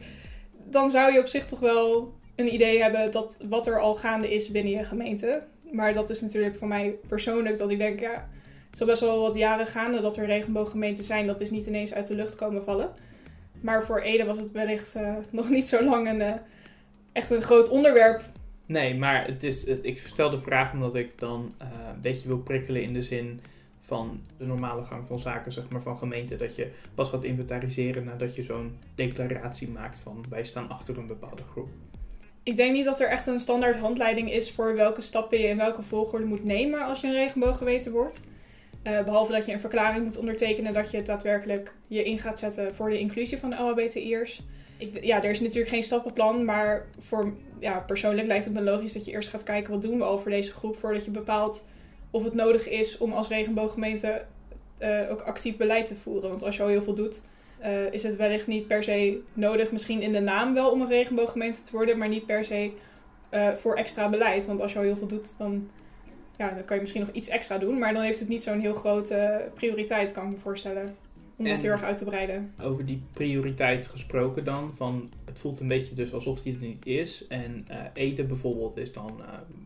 dan 0.70 0.92
zou 0.92 1.14
je 1.14 1.20
op 1.20 1.28
zich 1.28 1.46
toch 1.46 1.60
wel 1.60 2.14
een 2.36 2.54
idee 2.54 2.82
hebben 2.82 3.12
dat 3.12 3.38
wat 3.50 3.68
er 3.68 3.80
al 3.80 3.96
gaande 3.96 4.34
is 4.34 4.52
binnen 4.52 4.72
je 4.72 4.84
gemeente. 4.84 5.44
Maar 5.72 5.94
dat 5.94 6.10
is 6.10 6.22
natuurlijk 6.22 6.58
voor 6.58 6.68
mij 6.68 6.96
persoonlijk 7.08 7.58
dat 7.58 7.72
ik 7.72 7.78
denk, 7.78 8.00
ja, 8.00 8.12
het 8.12 8.74
is 8.74 8.82
al 8.82 8.88
best 8.88 9.02
wel 9.02 9.20
wat 9.20 9.36
jaren 9.36 9.68
gaande 9.68 10.02
dat 10.02 10.18
er 10.18 10.26
regenbooggemeenten 10.26 11.04
zijn. 11.04 11.28
Dat 11.28 11.42
is 11.42 11.52
niet 11.52 11.66
ineens 11.66 11.94
uit 11.94 12.08
de 12.08 12.16
lucht 12.16 12.36
komen 12.36 12.64
vallen. 12.64 12.90
Maar 13.60 13.86
voor 13.86 14.00
Ede 14.00 14.26
was 14.26 14.38
het 14.38 14.52
wellicht 14.52 14.96
uh, 14.96 15.16
nog 15.30 15.50
niet 15.50 15.68
zo 15.68 15.84
lang 15.84 16.08
een, 16.08 16.20
uh, 16.20 16.34
echt 17.12 17.32
een 17.32 17.42
groot 17.42 17.70
onderwerp. 17.70 18.24
Nee, 18.72 18.98
maar 18.98 19.26
het 19.26 19.44
is, 19.44 19.66
het, 19.66 19.80
ik 19.82 19.98
stel 19.98 20.30
de 20.30 20.40
vraag 20.40 20.74
omdat 20.74 20.96
ik 20.96 21.20
dan 21.20 21.54
uh, 21.62 21.68
een 21.94 22.02
beetje 22.02 22.28
wil 22.28 22.40
prikkelen 22.40 22.82
in 22.82 22.94
de 22.94 23.02
zin 23.02 23.42
van 23.80 24.22
de 24.38 24.46
normale 24.46 24.84
gang 24.84 25.08
van 25.08 25.20
zaken, 25.20 25.52
zeg 25.52 25.70
maar, 25.70 25.82
van 25.82 25.98
gemeente. 25.98 26.38
Dat 26.38 26.56
je 26.56 26.72
pas 26.96 27.10
gaat 27.10 27.24
inventariseren 27.24 28.04
nadat 28.04 28.36
je 28.36 28.44
zo'n 28.44 28.78
declaratie 28.96 29.70
maakt 29.70 30.00
van 30.00 30.26
wij 30.30 30.44
staan 30.44 30.70
achter 30.70 30.98
een 30.98 31.08
bepaalde 31.08 31.44
groep 31.52 31.70
ik 32.44 32.58
denk 32.58 32.74
niet 32.74 32.86
dat 32.86 33.00
er 33.00 33.10
echt 33.10 33.28
een 33.28 33.40
standaard 33.40 33.78
handleiding 33.78 34.32
is 34.32 34.52
voor 34.52 34.76
welke 34.76 35.02
stappen 35.02 35.40
je 35.40 35.48
in 35.48 35.58
welke 35.58 35.82
volgorde 35.82 36.26
moet 36.26 36.44
nemen 36.44 36.86
als 36.86 37.02
je 37.02 37.08
een 37.08 37.14
regenbooggeweten 37.14 37.92
wordt. 37.92 38.22
Uh, 38.84 39.04
behalve 39.04 39.32
dat 39.32 39.46
je 39.46 39.54
een 39.54 39.60
verklaring 39.60 40.04
moet 40.04 40.18
ondertekenen 40.18 40.74
dat 40.74 40.92
je 40.92 41.02
daadwerkelijk 41.02 41.74
je 41.88 42.04
in 42.04 42.20
gaat 42.20 42.40
zetten 42.40 42.76
voor 42.76 42.90
de 42.90 43.00
inclusie 43.00 43.38
van 43.38 43.50
de 43.50 43.56
LHBTI'ers. 43.56 44.42
Ja, 45.02 45.24
er 45.24 45.30
is 45.30 45.40
natuurlijk 45.40 45.70
geen 45.70 45.84
stappenplan, 45.84 46.46
maar 46.46 46.86
voor, 47.00 47.34
ja, 47.60 47.80
persoonlijk 47.80 48.28
lijkt 48.28 48.46
het 48.46 48.54
me 48.54 48.62
logisch 48.62 48.94
dat 48.94 49.06
je 49.06 49.12
eerst 49.12 49.30
gaat 49.30 49.44
kijken 49.44 49.72
wat 49.72 49.82
doen 49.82 49.98
we 49.98 50.04
al 50.04 50.18
voor 50.18 50.32
deze 50.32 50.52
groep 50.52 50.78
voordat 50.78 51.06
je 51.06 51.12
bepaalt 51.12 51.64
of 52.12 52.24
het 52.24 52.34
nodig 52.34 52.70
is 52.70 52.98
om 52.98 53.14
als 53.14 53.28
regenbooggemeente 53.28 54.26
uh, 54.80 55.12
ook 55.12 55.22
actief 55.22 55.58
beleid 55.58 55.86
te 55.86 55.96
voeren. 55.96 56.30
Want 56.30 56.44
als 56.44 56.56
je 56.56 56.62
al 56.62 56.68
heel 56.68 56.82
veel 56.82 56.94
doet, 56.94 57.22
uh, 57.64 57.94
is 57.94 58.04
het 58.04 58.16
wellicht 58.16 58.48
niet 58.48 58.68
per 58.68 58.84
se 58.84 59.22
nodig, 59.34 59.72
misschien 59.72 60.02
in 60.02 60.12
de 60.12 60.20
naam 60.20 60.54
wel 60.54 60.72
om 60.72 60.82
een 60.82 60.88
regenbooggemeente 60.88 61.64
te 61.64 61.72
worden, 61.72 61.98
maar 61.98 62.10
niet 62.10 62.26
per 62.26 62.46
se 62.46 62.72
uh, 63.34 63.54
voor 63.54 63.76
extra 63.76 64.10
beleid. 64.10 64.46
Want 64.46 64.62
als 64.62 64.72
je 64.72 64.78
al 64.78 64.84
heel 64.84 64.96
veel 64.96 65.08
doet, 65.08 65.38
dan, 65.38 65.70
ja, 66.38 66.50
dan 66.50 66.66
kan 66.66 66.76
je 66.76 66.82
misschien 66.82 67.02
nog 67.02 67.12
iets 67.12 67.30
extra 67.30 67.58
doen, 67.58 67.78
maar 67.78 67.94
dan 67.94 68.04
heeft 68.04 68.20
het 68.20 68.28
niet 68.28 68.42
zo'n 68.42 68.60
heel 68.60 68.74
grote 68.74 69.50
prioriteit, 69.54 70.12
kan 70.12 70.26
ik 70.26 70.32
me 70.32 70.38
voorstellen. 70.38 70.96
Om 71.42 71.48
dat 71.48 71.62
heel 71.62 71.72
erg 71.72 71.84
uit 71.84 71.98
te 71.98 72.04
breiden. 72.04 72.54
Over 72.62 72.86
die 72.86 73.02
prioriteit 73.14 73.88
gesproken 73.88 74.44
dan, 74.44 74.74
van 74.76 75.10
het 75.26 75.40
voelt 75.40 75.60
een 75.60 75.68
beetje 75.68 75.96
dus 75.96 76.14
alsof 76.14 76.42
die 76.42 76.54
er 76.54 76.62
niet 76.62 76.86
is. 76.86 77.28
En 77.28 77.66
uh, 77.72 77.78
Ede 77.94 78.24
bijvoorbeeld 78.24 78.78
is 78.78 78.94
dan, 78.94 79.22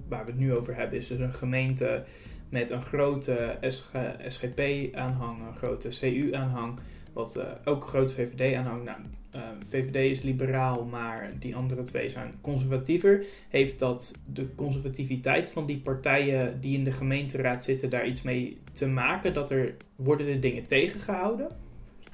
waar 0.07 0.25
we 0.25 0.31
het 0.31 0.39
nu 0.39 0.53
over 0.53 0.75
hebben, 0.75 0.97
is 0.97 1.07
dus 1.07 1.19
een 1.19 1.33
gemeente 1.33 2.03
met 2.49 2.69
een 2.69 2.81
grote 2.81 3.57
SG, 3.61 3.91
SGP-aanhang, 4.27 5.47
een 5.47 5.55
grote 5.55 5.89
CU-aanhang 5.89 6.79
wat 7.13 7.37
uh, 7.37 7.43
ook 7.65 7.87
groot 7.87 8.13
VVD 8.13 8.55
aanhangt. 8.55 8.85
Nou, 8.85 8.97
VVD 9.69 9.95
is 9.95 10.21
liberaal, 10.21 10.85
maar 10.85 11.31
die 11.39 11.55
andere 11.55 11.83
twee 11.83 12.09
zijn 12.09 12.33
conservatiever. 12.41 13.25
Heeft 13.49 13.79
dat 13.79 14.13
de 14.33 14.55
conservativiteit 14.55 15.51
van 15.51 15.65
die 15.65 15.77
partijen 15.77 16.61
die 16.61 16.77
in 16.77 16.83
de 16.83 16.91
gemeenteraad 16.91 17.63
zitten 17.63 17.89
daar 17.89 18.07
iets 18.07 18.21
mee 18.21 18.57
te 18.71 18.87
maken? 18.87 19.33
Dat 19.33 19.51
er 19.51 19.75
worden 19.95 20.25
de 20.25 20.39
dingen 20.39 20.65
tegengehouden? 20.65 21.47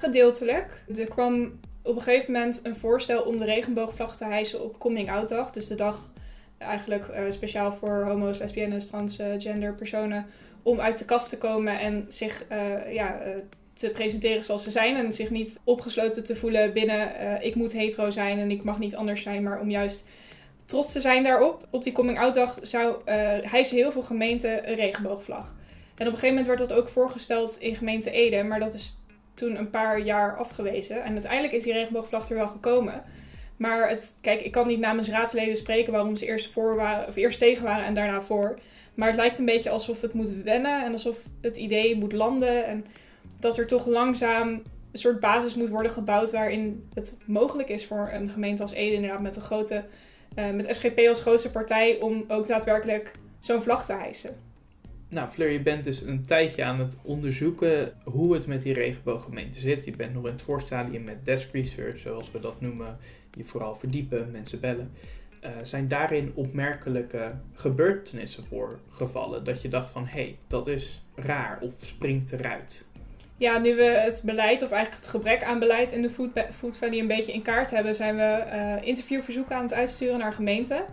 Gedeeltelijk. 0.02 0.82
Er 0.96 1.08
kwam 1.08 1.60
op 1.82 1.96
een 1.96 2.02
gegeven 2.02 2.32
moment 2.32 2.60
een 2.62 2.76
voorstel 2.76 3.22
om 3.22 3.38
de 3.38 3.44
regenboogvlag 3.44 4.16
te 4.16 4.24
hijsen 4.24 4.62
op 4.64 4.78
Coming 4.78 5.10
Out 5.10 5.28
Dag. 5.28 5.50
Dus 5.50 5.66
de 5.66 5.74
dag 5.74 6.10
eigenlijk 6.58 7.08
uh, 7.08 7.30
speciaal 7.30 7.72
voor 7.72 8.04
homo's, 8.04 8.38
lesbiennes, 8.38 8.86
transgender 8.86 9.74
personen 9.74 10.26
om 10.62 10.80
uit 10.80 10.98
de 10.98 11.04
kast 11.04 11.28
te 11.28 11.38
komen 11.38 11.80
en 11.80 12.06
zich 12.08 12.44
uh, 12.52 12.92
ja, 12.92 13.20
te 13.72 13.90
presenteren 13.90 14.44
zoals 14.44 14.62
ze 14.62 14.70
zijn. 14.70 14.96
En 14.96 15.12
zich 15.12 15.30
niet 15.30 15.60
opgesloten 15.64 16.24
te 16.24 16.36
voelen 16.36 16.72
binnen 16.72 17.10
ik 17.42 17.54
moet 17.54 17.72
hetero 17.72 18.10
zijn 18.10 18.38
en 18.38 18.50
ik 18.50 18.62
mag 18.62 18.78
niet 18.78 18.96
anders 18.96 19.22
zijn. 19.22 19.42
Maar 19.42 19.60
om 19.60 19.70
juist 19.70 20.04
trots 20.64 20.92
te 20.92 21.00
zijn 21.00 21.22
daarop. 21.22 21.66
Op 21.70 21.84
die 21.84 21.92
coming 21.92 22.18
out 22.18 22.34
dag 22.34 22.58
zou 22.62 23.10
hijsen 23.42 23.76
heel 23.76 23.92
veel 23.92 24.02
gemeenten 24.02 24.68
een 24.68 24.76
regenboogvlag. 24.76 25.54
En 25.94 26.06
op 26.08 26.12
een 26.12 26.18
gegeven 26.18 26.28
moment 26.28 26.46
werd 26.46 26.68
dat 26.68 26.72
ook 26.72 26.88
voorgesteld 26.88 27.56
in 27.60 27.74
gemeente 27.74 28.10
Ede. 28.10 28.42
Maar 28.42 28.60
dat 28.60 28.74
is 28.74 28.96
toen 29.42 29.58
een 29.58 29.70
paar 29.70 30.00
jaar 30.00 30.36
afgewezen. 30.36 31.02
En 31.02 31.12
uiteindelijk 31.12 31.52
is 31.52 31.62
die 31.62 31.72
regenboogvlag 31.72 32.28
er 32.28 32.36
wel 32.36 32.48
gekomen. 32.48 33.02
Maar 33.56 33.88
het, 33.88 34.14
kijk, 34.20 34.40
ik 34.40 34.52
kan 34.52 34.66
niet 34.66 34.78
namens 34.78 35.08
raadsleden 35.08 35.56
spreken 35.56 35.92
waarom 35.92 36.16
ze 36.16 36.26
eerst, 36.26 36.52
voor 36.52 36.76
waren, 36.76 37.08
of 37.08 37.16
eerst 37.16 37.38
tegen 37.38 37.64
waren 37.64 37.84
en 37.84 37.94
daarna 37.94 38.22
voor. 38.22 38.58
Maar 38.94 39.08
het 39.08 39.16
lijkt 39.16 39.38
een 39.38 39.44
beetje 39.44 39.70
alsof 39.70 40.00
het 40.00 40.14
moet 40.14 40.42
wennen 40.42 40.84
en 40.84 40.92
alsof 40.92 41.18
het 41.40 41.56
idee 41.56 41.96
moet 41.96 42.12
landen. 42.12 42.64
En 42.64 42.84
dat 43.40 43.58
er 43.58 43.66
toch 43.66 43.86
langzaam 43.86 44.48
een 44.48 44.98
soort 44.98 45.20
basis 45.20 45.54
moet 45.54 45.68
worden 45.68 45.92
gebouwd 45.92 46.30
waarin 46.30 46.88
het 46.94 47.16
mogelijk 47.24 47.68
is 47.68 47.86
voor 47.86 48.10
een 48.12 48.28
gemeente 48.28 48.62
als 48.62 48.72
Ede 48.72 48.94
inderdaad 48.94 49.20
met 49.20 49.36
een 49.36 49.42
grote, 49.42 49.84
uh, 50.38 50.50
met 50.50 50.74
SGP 50.76 50.98
als 51.08 51.20
grootste 51.20 51.50
partij 51.50 52.00
om 52.00 52.24
ook 52.28 52.46
daadwerkelijk 52.46 53.12
zo'n 53.40 53.62
vlag 53.62 53.84
te 53.84 53.92
hijsen. 53.92 54.51
Nou, 55.12 55.28
Fleur, 55.28 55.50
je 55.50 55.62
bent 55.62 55.84
dus 55.84 56.02
een 56.02 56.24
tijdje 56.24 56.64
aan 56.64 56.78
het 56.78 56.96
onderzoeken 57.02 57.92
hoe 58.04 58.34
het 58.34 58.46
met 58.46 58.62
die 58.62 58.72
regenbooggemeente 58.72 59.58
zit. 59.58 59.84
Je 59.84 59.96
bent 59.96 60.14
nog 60.14 60.24
in 60.24 60.32
het 60.32 60.42
voorstadium 60.42 61.04
met 61.04 61.24
desk 61.24 61.52
research, 61.52 61.98
zoals 61.98 62.30
we 62.30 62.40
dat 62.40 62.60
noemen. 62.60 62.98
Je 63.36 63.44
vooral 63.44 63.76
verdiepen, 63.76 64.30
mensen 64.30 64.60
bellen. 64.60 64.90
Uh, 65.44 65.50
zijn 65.62 65.88
daarin 65.88 66.32
opmerkelijke 66.34 67.34
gebeurtenissen 67.54 68.44
voorgevallen? 68.44 69.44
Dat 69.44 69.62
je 69.62 69.68
dacht 69.68 69.90
van, 69.90 70.06
hé, 70.06 70.22
hey, 70.22 70.38
dat 70.46 70.66
is 70.66 71.02
raar 71.14 71.58
of 71.60 71.72
springt 71.80 72.32
eruit? 72.32 72.86
ja, 73.42 73.58
nu 73.58 73.74
we 73.76 73.82
het 73.82 74.22
beleid, 74.24 74.62
of 74.62 74.70
eigenlijk 74.70 75.02
het 75.02 75.10
gebrek 75.10 75.42
aan 75.42 75.58
beleid 75.58 75.92
in 75.92 76.02
de 76.02 76.10
Food, 76.52 76.78
Valley 76.78 76.98
een 76.98 77.06
beetje 77.06 77.32
in 77.32 77.42
kaart 77.42 77.70
hebben, 77.70 77.94
zijn 77.94 78.16
we 78.16 78.44
uh, 78.46 78.86
interviewverzoeken 78.88 79.56
aan 79.56 79.62
het 79.62 79.74
uitsturen 79.74 80.18
naar 80.18 80.32
gemeenten. 80.32 80.84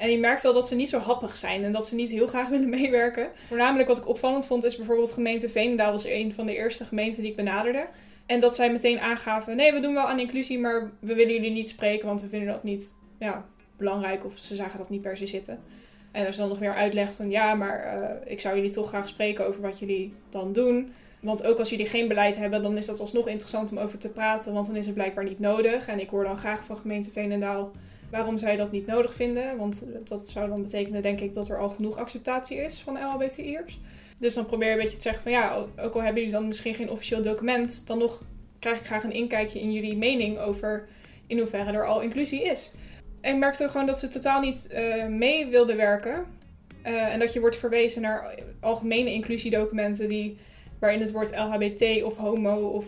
En 0.00 0.10
je 0.10 0.18
merkt 0.18 0.42
wel 0.42 0.52
dat 0.52 0.68
ze 0.68 0.74
niet 0.74 0.88
zo 0.88 0.98
happig 0.98 1.36
zijn 1.36 1.64
en 1.64 1.72
dat 1.72 1.86
ze 1.86 1.94
niet 1.94 2.10
heel 2.10 2.26
graag 2.26 2.48
willen 2.48 2.68
meewerken. 2.78 3.28
Voornamelijk 3.46 3.88
wat 3.88 3.98
ik 3.98 4.08
opvallend 4.08 4.46
vond 4.46 4.64
is 4.64 4.76
bijvoorbeeld 4.76 5.12
gemeente 5.12 5.48
Veenendaal 5.48 5.90
was 5.90 6.04
een 6.04 6.32
van 6.32 6.46
de 6.46 6.56
eerste 6.56 6.84
gemeenten 6.84 7.22
die 7.22 7.30
ik 7.30 7.36
benaderde. 7.36 7.86
En 8.26 8.40
dat 8.40 8.54
zij 8.54 8.72
meteen 8.72 9.00
aangaven, 9.00 9.56
nee 9.56 9.72
we 9.72 9.80
doen 9.80 9.94
wel 9.94 10.08
aan 10.08 10.18
inclusie, 10.18 10.58
maar 10.58 10.90
we 11.00 11.14
willen 11.14 11.34
jullie 11.34 11.50
niet 11.50 11.68
spreken, 11.68 12.06
want 12.06 12.22
we 12.22 12.28
vinden 12.28 12.48
dat 12.48 12.62
niet 12.62 12.94
ja, 13.18 13.44
belangrijk 13.76 14.24
of 14.24 14.38
ze 14.38 14.54
zagen 14.54 14.78
dat 14.78 14.90
niet 14.90 15.02
per 15.02 15.16
se 15.16 15.26
zitten. 15.26 15.62
En 16.12 16.26
als 16.26 16.34
je 16.34 16.40
dan 16.40 16.50
nog 16.50 16.58
weer 16.58 16.74
uitlegt 16.74 17.14
van 17.14 17.30
ja, 17.30 17.54
maar 17.54 18.00
uh, 18.00 18.32
ik 18.32 18.40
zou 18.40 18.56
jullie 18.56 18.70
toch 18.70 18.88
graag 18.88 19.08
spreken 19.08 19.46
over 19.46 19.60
wat 19.60 19.78
jullie 19.78 20.14
dan 20.30 20.52
doen 20.52 20.92
Want 21.20 21.44
ook 21.44 21.58
als 21.58 21.70
jullie 21.70 21.86
geen 21.86 22.08
beleid 22.08 22.36
hebben, 22.36 22.62
dan 22.62 22.76
is 22.76 22.86
dat 22.86 23.00
alsnog 23.00 23.28
interessant 23.28 23.70
om 23.70 23.78
over 23.78 23.98
te 23.98 24.08
praten, 24.08 24.52
want 24.52 24.66
dan 24.66 24.76
is 24.76 24.86
het 24.86 24.94
blijkbaar 24.94 25.24
niet 25.24 25.38
nodig. 25.38 25.88
En 25.88 26.00
ik 26.00 26.08
hoor 26.08 26.24
dan 26.24 26.36
graag 26.36 26.64
van 26.64 26.76
gemeente 26.76 27.10
Veenendaal 27.10 27.70
waarom 28.10 28.38
zij 28.38 28.56
dat 28.56 28.70
niet 28.70 28.86
nodig 28.86 29.14
vinden. 29.14 29.56
Want 29.56 29.84
dat 30.04 30.28
zou 30.28 30.48
dan 30.48 30.62
betekenen, 30.62 31.02
denk 31.02 31.20
ik, 31.20 31.34
dat 31.34 31.48
er 31.48 31.58
al 31.58 31.68
genoeg 31.68 31.96
acceptatie 31.96 32.56
is 32.56 32.80
van 32.80 32.94
LHBTI'ers. 32.94 33.80
Dus 34.18 34.34
dan 34.34 34.46
probeer 34.46 34.68
je 34.68 34.74
een 34.74 34.80
beetje 34.80 34.96
te 34.96 35.02
zeggen 35.02 35.22
van 35.22 35.32
ja, 35.32 35.64
ook 35.76 35.94
al 35.94 36.02
hebben 36.02 36.22
jullie 36.22 36.38
dan 36.38 36.46
misschien 36.46 36.74
geen 36.74 36.90
officieel 36.90 37.22
document, 37.22 37.86
dan 37.86 37.98
nog 37.98 38.22
krijg 38.58 38.78
ik 38.78 38.86
graag 38.86 39.04
een 39.04 39.12
inkijkje 39.12 39.60
in 39.60 39.72
jullie 39.72 39.96
mening 39.96 40.38
over 40.38 40.88
in 41.26 41.38
hoeverre 41.38 41.72
er 41.72 41.86
al 41.86 42.00
inclusie 42.00 42.42
is. 42.42 42.72
En 43.20 43.32
ik 43.32 43.38
merkte 43.38 43.68
gewoon 43.68 43.86
dat 43.86 43.98
ze 43.98 44.08
totaal 44.08 44.40
niet 44.40 44.68
uh, 44.72 45.06
mee 45.06 45.46
wilden 45.46 45.76
werken. 45.76 46.24
Uh, 46.86 47.12
en 47.12 47.18
dat 47.18 47.32
je 47.32 47.40
wordt 47.40 47.56
verwezen 47.56 48.02
naar 48.02 48.34
algemene 48.60 49.12
inclusiedocumenten 49.12 50.08
die, 50.08 50.38
waarin 50.78 51.00
het 51.00 51.12
woord 51.12 51.36
LHBT 51.36 52.02
of 52.02 52.16
homo 52.16 52.68
of 52.68 52.84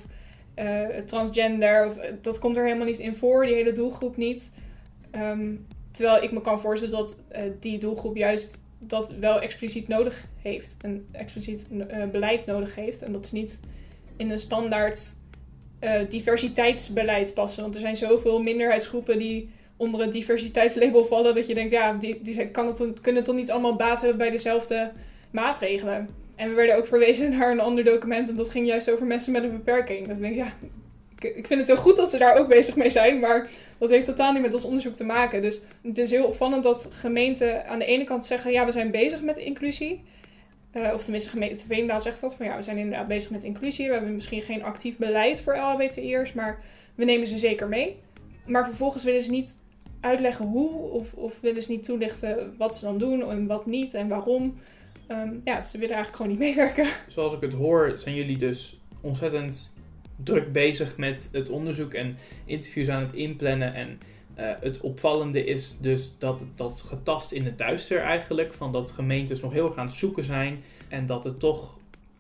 uh, 0.58 0.86
transgender, 1.04 1.86
of, 1.86 1.98
dat 2.22 2.38
komt 2.38 2.56
er 2.56 2.64
helemaal 2.64 2.86
niet 2.86 2.98
in 2.98 3.14
voor, 3.14 3.46
die 3.46 3.54
hele 3.54 3.72
doelgroep 3.72 4.16
niet. 4.16 4.50
Um, 5.16 5.66
terwijl 5.90 6.22
ik 6.22 6.32
me 6.32 6.40
kan 6.40 6.60
voorstellen 6.60 6.94
dat 6.94 7.16
die 7.60 7.78
doelgroep 7.78 8.16
juist 8.16 8.58
dat 8.78 9.12
wel 9.20 9.40
expliciet 9.40 9.88
nodig 9.88 10.24
heeft. 10.42 10.76
Een 10.80 11.06
expliciet 11.12 11.66
beleid 12.10 12.46
nodig 12.46 12.74
heeft. 12.74 13.02
En 13.02 13.12
dat 13.12 13.24
is 13.24 13.32
niet 13.32 13.60
in 14.16 14.30
een 14.30 14.38
standaard 14.38 15.14
diversiteitsbeleid 16.08 17.34
passen. 17.34 17.62
Want 17.62 17.74
er 17.74 17.80
zijn 17.80 17.96
zoveel 17.96 18.42
minderheidsgroepen 18.42 19.18
die 19.18 19.50
onder 19.76 20.00
het 20.00 20.12
diversiteitslabel 20.12 21.04
vallen. 21.04 21.34
Dat 21.34 21.46
je 21.46 21.54
denkt, 21.54 21.72
ja, 21.72 21.92
die, 21.92 22.20
die 22.22 22.50
kan 22.50 22.66
het, 22.66 23.00
kunnen 23.00 23.22
toch 23.22 23.34
niet 23.34 23.50
allemaal 23.50 23.76
baat 23.76 24.00
hebben 24.00 24.18
bij 24.18 24.30
dezelfde 24.30 24.92
maatregelen. 25.30 26.08
En 26.36 26.48
we 26.48 26.54
werden 26.54 26.76
ook 26.76 26.86
verwezen 26.86 27.30
naar 27.38 27.50
een 27.50 27.60
ander 27.60 27.84
document. 27.84 28.28
En 28.28 28.36
dat 28.36 28.50
ging 28.50 28.66
juist 28.66 28.90
over 28.90 29.06
mensen 29.06 29.32
met 29.32 29.42
een 29.42 29.52
beperking. 29.52 30.08
Dat 30.08 30.18
denk 30.18 30.32
ik, 30.32 30.38
ja, 30.38 30.52
ik, 31.24 31.46
vind 31.46 31.60
het 31.60 31.68
heel 31.68 31.76
goed 31.76 31.96
dat 31.96 32.10
ze 32.10 32.18
daar 32.18 32.38
ook 32.38 32.48
bezig 32.48 32.76
mee 32.76 32.90
zijn. 32.90 33.20
Maar 33.20 33.50
dat 33.78 33.90
heeft 33.90 34.06
totaal 34.06 34.32
niet 34.32 34.42
met 34.42 34.54
ons 34.54 34.64
onderzoek 34.64 34.96
te 34.96 35.04
maken. 35.04 35.42
Dus 35.42 35.60
het 35.82 35.98
is 35.98 36.10
heel 36.10 36.26
opvallend 36.26 36.62
dat 36.62 36.88
gemeenten 36.90 37.66
aan 37.66 37.78
de 37.78 37.84
ene 37.84 38.04
kant 38.04 38.26
zeggen, 38.26 38.52
ja, 38.52 38.64
we 38.64 38.72
zijn 38.72 38.90
bezig 38.90 39.22
met 39.22 39.36
inclusie. 39.36 40.02
Uh, 40.74 40.90
of 40.94 41.02
tenminste, 41.02 41.30
gemeente 41.30 41.66
Veendaal 41.66 42.00
zegt 42.00 42.20
dat. 42.20 42.34
Van 42.34 42.46
ja, 42.46 42.56
we 42.56 42.62
zijn 42.62 42.78
inderdaad 42.78 43.08
bezig 43.08 43.30
met 43.30 43.42
inclusie. 43.42 43.86
We 43.86 43.92
hebben 43.92 44.14
misschien 44.14 44.42
geen 44.42 44.62
actief 44.62 44.96
beleid 44.96 45.40
voor 45.40 45.56
LHBTI'ers, 45.56 46.32
maar 46.32 46.62
we 46.94 47.04
nemen 47.04 47.26
ze 47.26 47.38
zeker 47.38 47.68
mee. 47.68 47.96
Maar 48.46 48.66
vervolgens 48.66 49.04
willen 49.04 49.22
ze 49.22 49.30
niet 49.30 49.56
uitleggen 50.00 50.46
hoe 50.46 50.70
of, 50.70 51.12
of 51.14 51.40
willen 51.40 51.62
ze 51.62 51.70
niet 51.70 51.84
toelichten 51.84 52.54
wat 52.58 52.76
ze 52.76 52.84
dan 52.84 52.98
doen 52.98 53.30
en 53.30 53.46
wat 53.46 53.66
niet 53.66 53.94
en 53.94 54.08
waarom. 54.08 54.54
Um, 55.08 55.40
ja, 55.44 55.62
ze 55.62 55.78
willen 55.78 55.94
eigenlijk 55.94 56.16
gewoon 56.16 56.30
niet 56.30 56.40
meewerken. 56.48 56.86
Zoals 57.08 57.32
ik 57.32 57.40
het 57.40 57.52
hoor, 57.52 57.92
zijn 57.96 58.14
jullie 58.14 58.38
dus 58.38 58.80
ontzettend 59.00 59.71
druk 60.24 60.52
bezig 60.52 60.96
met 60.96 61.28
het 61.32 61.48
onderzoek 61.48 61.94
en 61.94 62.16
interviews 62.44 62.88
aan 62.88 63.02
het 63.02 63.12
inplannen. 63.12 63.74
En 63.74 63.98
uh, 64.38 64.50
het 64.60 64.80
opvallende 64.80 65.44
is 65.44 65.76
dus 65.80 66.12
dat 66.18 66.44
dat 66.54 66.84
getast 66.88 67.32
in 67.32 67.44
het 67.44 67.58
duister 67.58 67.98
eigenlijk. 67.98 68.52
Van 68.52 68.72
dat 68.72 68.90
gemeentes 68.90 69.40
nog 69.40 69.52
heel 69.52 69.66
erg 69.66 69.76
aan 69.76 69.86
het 69.86 69.94
zoeken 69.94 70.24
zijn. 70.24 70.62
En 70.88 71.06
dat 71.06 71.24
het 71.24 71.40
toch 71.40 71.76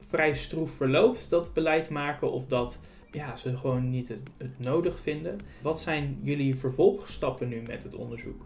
vrij 0.08 0.34
stroef 0.34 0.70
verloopt, 0.70 1.30
dat 1.30 1.52
beleid 1.54 1.90
maken. 1.90 2.32
Of 2.32 2.46
dat 2.46 2.80
ja, 3.10 3.36
ze 3.36 3.56
gewoon 3.56 3.90
niet 3.90 4.08
het, 4.08 4.22
het 4.36 4.58
nodig 4.58 5.00
vinden. 5.00 5.38
Wat 5.62 5.80
zijn 5.80 6.18
jullie 6.22 6.56
vervolgstappen 6.56 7.48
nu 7.48 7.62
met 7.66 7.82
het 7.82 7.94
onderzoek? 7.94 8.44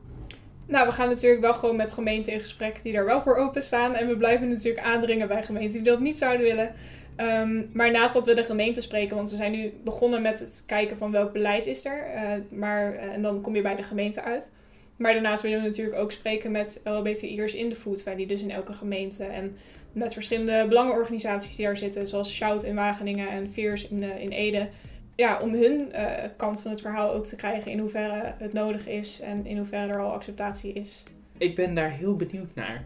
Nou, 0.67 0.87
we 0.87 0.93
gaan 0.93 1.09
natuurlijk 1.09 1.41
wel 1.41 1.55
gewoon 1.55 1.77
met 1.77 1.93
gemeenten 1.93 2.33
in 2.33 2.41
gesprek 2.41 2.81
die 2.83 2.93
daar 2.93 3.05
wel 3.05 3.23
voor 3.23 3.37
openstaan. 3.37 3.95
En 3.95 4.09
we 4.09 4.17
blijven 4.17 4.49
natuurlijk 4.49 4.87
aandringen 4.87 5.29
bij 5.29 5.45
gemeenten 5.45 5.73
die 5.73 5.93
dat 5.93 6.01
niet 6.01 6.19
zouden 6.19 6.47
willen. 6.47 6.75
Um, 7.17 7.71
maar 7.73 7.91
naast 7.91 8.15
dat 8.15 8.27
we 8.27 8.35
de 8.35 8.45
gemeente 8.45 8.81
spreken, 8.81 9.17
want 9.17 9.31
we 9.31 9.37
zijn 9.37 9.53
nu 9.53 9.73
begonnen 9.85 10.23
met 10.23 10.39
het 10.39 10.63
kijken 10.67 10.97
van 10.97 11.11
welk 11.11 11.33
beleid 11.33 11.67
is 11.67 11.85
er. 11.85 12.07
Uh, 12.15 12.59
maar, 12.59 12.95
uh, 12.95 13.03
en 13.03 13.23
dan 13.23 13.41
kom 13.41 13.55
je 13.55 13.63
bij 13.63 13.77
de 13.77 13.83
gemeente 13.83 14.23
uit. 14.23 14.51
Maar 14.97 15.13
daarnaast 15.13 15.43
willen 15.43 15.61
we 15.61 15.67
natuurlijk 15.67 15.99
ook 15.99 16.13
spreken 16.13 16.51
met 16.51 16.81
LHBTI'ers 16.85 17.55
in 17.55 17.69
de 17.69 17.77
Food 17.77 18.03
Valley, 18.03 18.27
dus 18.27 18.43
in 18.43 18.51
elke 18.51 18.73
gemeente. 18.73 19.25
En 19.25 19.57
met 19.93 20.13
verschillende 20.13 20.67
belangenorganisaties 20.69 21.57
die 21.57 21.67
daar 21.67 21.77
zitten, 21.77 22.09
zoals 22.09 22.33
Shout 22.33 22.63
in 22.63 22.75
Wageningen 22.75 23.29
en 23.29 23.53
Veers 23.53 23.89
in, 23.89 24.03
uh, 24.03 24.21
in 24.21 24.31
Ede. 24.31 24.69
Ja, 25.15 25.39
om 25.39 25.55
hun 25.55 25.93
kant 26.37 26.61
van 26.61 26.71
het 26.71 26.81
verhaal 26.81 27.13
ook 27.13 27.27
te 27.27 27.37
krijgen 27.37 27.71
in 27.71 27.79
hoeverre 27.79 28.35
het 28.39 28.53
nodig 28.53 28.87
is 28.89 29.21
en 29.21 29.47
in 29.47 29.57
hoeverre 29.57 29.93
er 29.93 30.01
al 30.01 30.13
acceptatie 30.13 30.73
is. 30.73 31.03
Ik 31.39 31.55
ben 31.55 31.75
daar 31.75 31.91
heel 31.91 32.17
benieuwd 32.17 32.55
naar. 32.55 32.85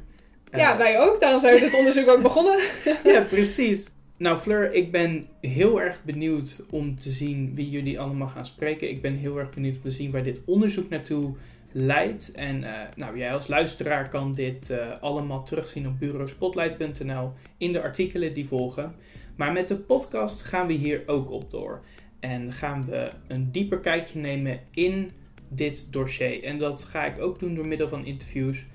Ja, 0.52 0.76
wij 0.76 1.00
ook. 1.00 1.20
Daarom 1.20 1.40
zijn 1.40 1.54
we 1.54 1.60
dit 1.60 1.74
onderzoek 1.74 2.08
ook 2.08 2.22
begonnen. 2.22 2.58
ja, 3.04 3.20
precies. 3.20 3.92
Nou, 4.20 4.38
Fleur, 4.38 4.72
ik 4.72 4.90
ben 4.90 5.26
heel 5.40 5.80
erg 5.80 6.04
benieuwd 6.04 6.62
om 6.70 6.98
te 6.98 7.10
zien 7.10 7.54
wie 7.54 7.70
jullie 7.70 8.00
allemaal 8.00 8.28
gaan 8.28 8.46
spreken. 8.46 8.90
Ik 8.90 9.02
ben 9.02 9.14
heel 9.14 9.38
erg 9.38 9.50
benieuwd 9.50 9.76
om 9.76 9.82
te 9.82 9.90
zien 9.90 10.10
waar 10.10 10.22
dit 10.22 10.40
onderzoek 10.44 10.88
naartoe 10.88 11.34
leidt. 11.72 12.32
En 12.32 12.62
uh, 12.62 12.80
nou, 12.96 13.18
jij 13.18 13.32
als 13.32 13.48
luisteraar 13.48 14.08
kan 14.08 14.32
dit 14.32 14.70
uh, 14.70 15.00
allemaal 15.00 15.44
terugzien 15.44 15.86
op 15.86 15.98
bureauspotlight.nl 15.98 17.32
in 17.58 17.72
de 17.72 17.82
artikelen 17.82 18.34
die 18.34 18.46
volgen. 18.46 18.94
Maar 19.36 19.52
met 19.52 19.68
de 19.68 19.76
podcast 19.76 20.42
gaan 20.42 20.66
we 20.66 20.72
hier 20.72 21.02
ook 21.06 21.30
op 21.30 21.50
door. 21.50 21.84
En 22.18 22.52
gaan 22.52 22.84
we 22.86 23.10
een 23.26 23.50
dieper 23.52 23.80
kijkje 23.80 24.18
nemen 24.18 24.60
in 24.70 25.10
dit 25.48 25.92
dossier. 25.92 26.44
En 26.44 26.58
dat 26.58 26.84
ga 26.84 27.04
ik 27.04 27.20
ook 27.20 27.38
doen 27.38 27.54
door 27.54 27.68
middel 27.68 27.88
van 27.88 28.04
interviews. 28.04 28.66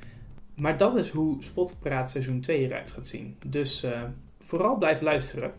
Maar 0.55 0.77
dat 0.77 0.97
is 0.97 1.09
hoe 1.09 1.43
Spotpraat 1.43 2.11
seizoen 2.11 2.39
2 2.39 2.65
eruit 2.65 2.91
gaat 2.91 3.07
zien. 3.07 3.37
Dus 3.47 3.83
uh, 3.83 4.03
vooral 4.45 4.77
blijf 4.77 5.01
luisteren. 5.01 5.53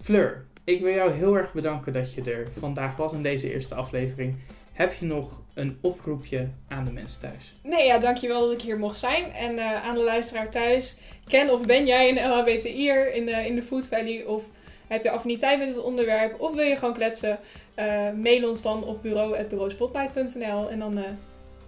Fleur, 0.00 0.44
ik 0.64 0.80
wil 0.80 0.92
jou 0.92 1.12
heel 1.12 1.36
erg 1.36 1.52
bedanken 1.52 1.92
dat 1.92 2.14
je 2.14 2.22
er 2.22 2.48
vandaag 2.58 2.96
was 2.96 3.12
in 3.12 3.22
deze 3.22 3.52
eerste 3.52 3.74
aflevering. 3.74 4.34
Heb 4.72 4.92
je 4.92 5.06
nog 5.06 5.42
een 5.54 5.78
oproepje 5.80 6.48
aan 6.68 6.84
de 6.84 6.92
mensen 6.92 7.20
thuis? 7.20 7.54
Nee, 7.62 7.86
ja, 7.86 7.98
dankjewel 7.98 8.40
dat 8.40 8.52
ik 8.52 8.60
hier 8.60 8.78
mocht 8.78 8.98
zijn. 8.98 9.32
En 9.32 9.54
uh, 9.54 9.84
aan 9.84 9.94
de 9.94 10.04
luisteraar 10.04 10.50
thuis, 10.50 10.96
ken 11.28 11.50
of 11.50 11.66
ben 11.66 11.86
jij 11.86 12.08
een 12.08 12.30
LHBTI'er 12.30 13.14
in 13.14 13.26
de, 13.26 13.46
in 13.46 13.54
de 13.54 13.62
Food 13.62 13.86
Valley? 13.86 14.24
Of 14.24 14.44
heb 14.86 15.02
je 15.02 15.10
affiniteit 15.10 15.58
met 15.58 15.68
het 15.68 15.82
onderwerp? 15.82 16.40
Of 16.40 16.54
wil 16.54 16.64
je 16.64 16.76
gewoon 16.76 16.94
kletsen? 16.94 17.38
Uh, 17.76 18.10
mail 18.22 18.48
ons 18.48 18.62
dan 18.62 18.84
op 18.84 19.02
bureau.bureauspotlight.nl 19.02 20.70
en 20.70 20.78
dan 20.78 20.98
uh, 20.98 21.04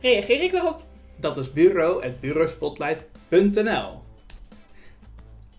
reageer 0.01 0.43
ik 0.43 0.53
erop. 0.53 0.83
Dat 1.17 1.37
is 1.37 1.53
bureau.bureauspotlight.nl 1.53 4.02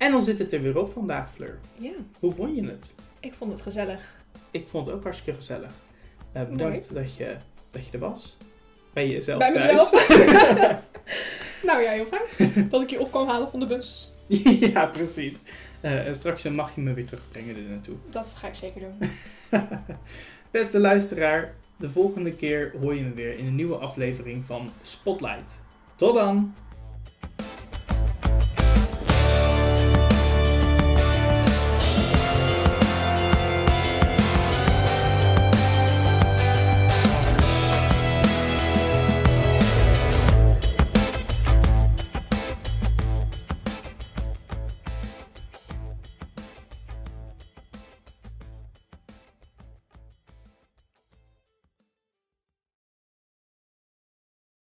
En 0.03 0.11
dan 0.11 0.23
zit 0.23 0.39
het 0.39 0.53
er 0.53 0.61
weer 0.61 0.77
op 0.77 0.91
vandaag, 0.91 1.31
Fleur. 1.31 1.59
Ja. 1.77 1.91
Hoe 2.19 2.33
vond 2.33 2.55
je 2.55 2.65
het? 2.65 2.93
Ik 3.19 3.33
vond 3.33 3.51
het 3.51 3.61
gezellig. 3.61 4.23
Ik 4.51 4.67
vond 4.67 4.85
het 4.85 4.95
ook 4.95 5.03
hartstikke 5.03 5.33
gezellig. 5.39 5.71
Uh, 6.35 6.43
bedankt 6.43 6.93
dat 6.93 7.15
je, 7.15 7.35
dat 7.69 7.85
je 7.85 7.91
er 7.91 7.99
was. 7.99 8.37
Bij 8.93 9.07
jezelf 9.07 9.39
Bij 9.39 9.53
thuis. 9.53 9.65
mezelf. 9.65 9.91
nou 11.69 11.81
ja, 11.81 11.91
heel 11.91 12.05
fijn. 12.05 12.69
Dat 12.69 12.81
ik 12.81 12.89
je 12.89 12.99
op 12.99 13.11
kan 13.11 13.27
halen 13.27 13.49
van 13.49 13.59
de 13.59 13.65
bus. 13.65 14.11
ja, 14.73 14.85
precies. 14.85 15.35
Uh, 15.81 16.07
en 16.07 16.13
straks 16.13 16.43
mag 16.43 16.75
je 16.75 16.81
me 16.81 16.93
weer 16.93 17.05
terugbrengen 17.05 17.55
er 17.55 17.61
naartoe. 17.61 17.95
Dat 18.09 18.35
ga 18.37 18.47
ik 18.47 18.55
zeker 18.55 18.81
doen. 18.81 19.09
Beste 20.51 20.79
luisteraar, 20.79 21.53
de 21.77 21.89
volgende 21.89 22.35
keer 22.35 22.73
hoor 22.81 22.95
je 22.95 23.01
me 23.01 23.13
weer 23.13 23.37
in 23.37 23.45
een 23.45 23.55
nieuwe 23.55 23.75
aflevering 23.75 24.45
van 24.45 24.69
Spotlight. 24.81 25.63
Tot 25.95 26.15
dan! 26.15 26.53